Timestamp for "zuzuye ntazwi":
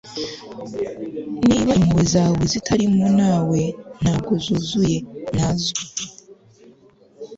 4.43-5.81